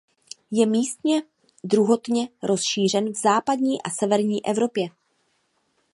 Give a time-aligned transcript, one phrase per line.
[0.51, 1.21] Je místně
[1.63, 4.87] druhotně rozšířen v západní a severní Evropě.